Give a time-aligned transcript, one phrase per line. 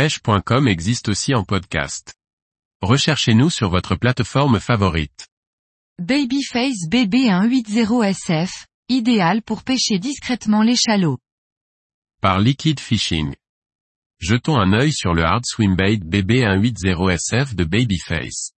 [0.00, 2.14] pêche.com existe aussi en podcast.
[2.80, 5.28] Recherchez-nous sur votre plateforme favorite.
[5.98, 8.48] Babyface BB180SF,
[8.88, 11.18] idéal pour pêcher discrètement l'échalot.
[12.22, 13.34] Par Liquid Fishing.
[14.20, 18.52] Jetons un œil sur le Hard Swimbait BB180SF de Babyface.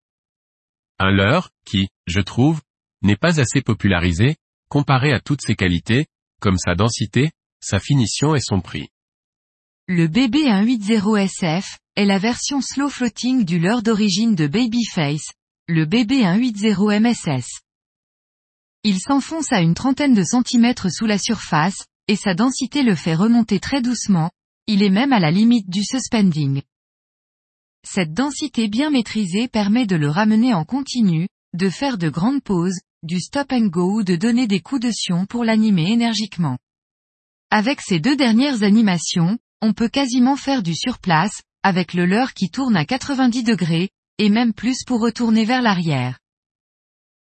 [0.99, 2.61] Un leurre, qui, je trouve,
[3.01, 4.35] n'est pas assez popularisé,
[4.69, 6.05] comparé à toutes ses qualités,
[6.39, 8.89] comme sa densité, sa finition et son prix.
[9.93, 11.65] Le BB180SF
[11.97, 15.33] est la version slow floating du leurre d'origine de Babyface,
[15.67, 17.59] le BB180MSS.
[18.85, 21.75] Il s'enfonce à une trentaine de centimètres sous la surface,
[22.07, 24.31] et sa densité le fait remonter très doucement,
[24.65, 26.61] il est même à la limite du suspending.
[27.85, 32.79] Cette densité bien maîtrisée permet de le ramener en continu, de faire de grandes pauses,
[33.03, 36.57] du stop and go ou de donner des coups de sion pour l'animer énergiquement.
[37.49, 42.49] Avec ces deux dernières animations, on peut quasiment faire du surplace, avec le leurre qui
[42.49, 46.19] tourne à 90 degrés, et même plus pour retourner vers l'arrière.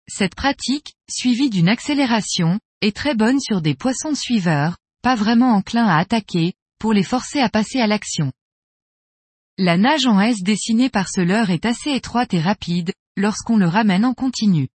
[0.08, 5.86] Cette pratique, suivie d'une accélération, est très bonne sur des poissons suiveurs, pas vraiment enclins
[5.86, 8.32] à attaquer, pour les forcer à passer à l'action.
[9.58, 13.66] La nage en S dessinée par ce leurre est assez étroite et rapide, lorsqu'on le
[13.66, 14.68] ramène en continu.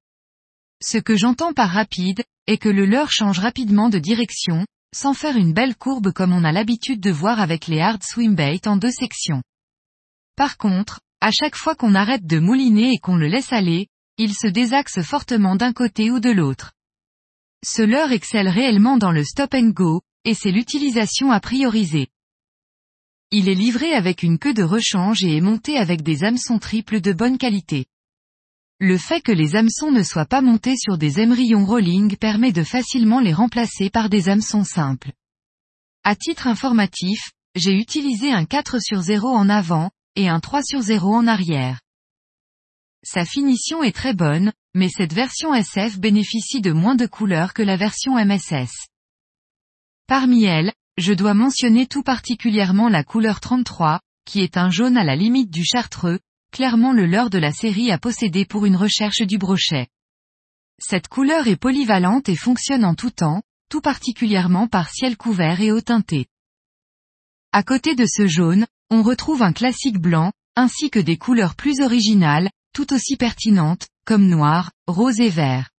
[0.81, 5.37] Ce que j'entends par rapide, est que le leurre change rapidement de direction, sans faire
[5.37, 8.91] une belle courbe comme on a l'habitude de voir avec les hard swimbait en deux
[8.91, 9.43] sections.
[10.35, 14.33] Par contre, à chaque fois qu'on arrête de mouliner et qu'on le laisse aller, il
[14.33, 16.73] se désaxe fortement d'un côté ou de l'autre.
[17.65, 22.07] Ce leurre excelle réellement dans le stop and go, et c'est l'utilisation à prioriser.
[23.31, 27.01] Il est livré avec une queue de rechange et est monté avec des hameçons triples
[27.01, 27.85] de bonne qualité.
[28.85, 32.65] Le fait que les hameçons ne soient pas montés sur des émerillons rolling permet de
[32.65, 35.13] facilement les remplacer par des hameçons simples.
[36.03, 40.81] À titre informatif, j'ai utilisé un 4 sur 0 en avant, et un 3 sur
[40.81, 41.79] 0 en arrière.
[43.05, 47.63] Sa finition est très bonne, mais cette version SF bénéficie de moins de couleurs que
[47.63, 48.89] la version MSS.
[50.07, 55.05] Parmi elles, je dois mentionner tout particulièrement la couleur 33, qui est un jaune à
[55.05, 56.19] la limite du chartreux,
[56.53, 59.87] clairement le leurre de la série à posséder pour une recherche du brochet.
[60.79, 65.71] Cette couleur est polyvalente et fonctionne en tout temps, tout particulièrement par ciel couvert et
[65.71, 66.27] eau teintée.
[67.51, 71.81] À côté de ce jaune, on retrouve un classique blanc, ainsi que des couleurs plus
[71.81, 75.71] originales, tout aussi pertinentes, comme noir, rose et vert.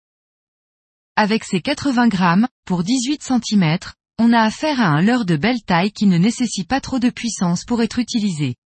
[1.14, 3.78] Avec ses 80 grammes, pour 18 cm,
[4.18, 7.10] on a affaire à un leurre de belle taille qui ne nécessite pas trop de
[7.10, 8.56] puissance pour être utilisé.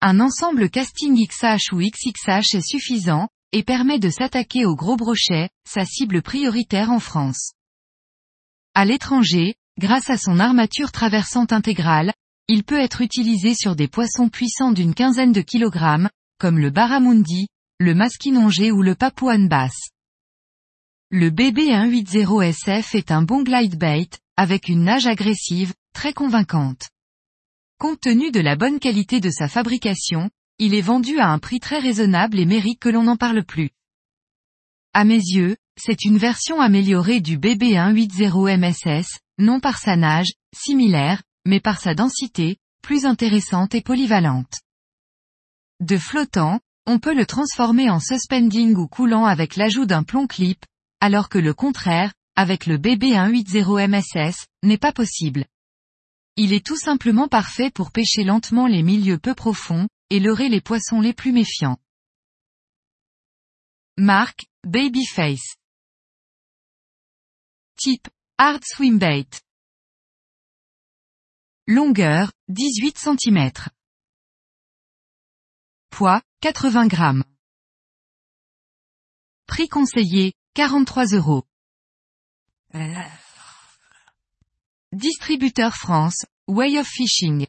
[0.00, 5.48] Un ensemble casting XH ou XXH est suffisant, et permet de s'attaquer au gros brochet,
[5.68, 7.52] sa cible prioritaire en France.
[8.74, 12.12] À l'étranger, grâce à son armature traversante intégrale,
[12.46, 17.48] il peut être utilisé sur des poissons puissants d'une quinzaine de kilogrammes, comme le barramundi,
[17.80, 19.90] le masquinongé ou le papouane basse.
[21.10, 26.88] Le BB180SF est un bon glide bait, avec une nage agressive, très convaincante.
[27.80, 31.60] Compte tenu de la bonne qualité de sa fabrication, il est vendu à un prix
[31.60, 33.70] très raisonnable et mérite que l'on n'en parle plus.
[34.94, 41.22] À mes yeux, c'est une version améliorée du BB180 MSS, non par sa nage, similaire,
[41.46, 44.58] mais par sa densité, plus intéressante et polyvalente.
[45.78, 50.64] De flottant, on peut le transformer en suspending ou coulant avec l'ajout d'un plomb clip,
[51.00, 55.44] alors que le contraire, avec le BB180 MSS, n'est pas possible.
[56.40, 60.60] Il est tout simplement parfait pour pêcher lentement les milieux peu profonds, et leurrer les
[60.60, 61.78] poissons les plus méfiants.
[63.96, 65.56] Marque, Babyface.
[67.76, 68.06] Type,
[68.38, 69.26] Hard Swimbait.
[71.66, 73.50] Longueur, 18 cm.
[75.90, 77.24] Poids, 80 grammes.
[79.48, 81.42] Prix conseillé, 43 euros.
[84.94, 87.46] Distributeur France, Way of Fishing.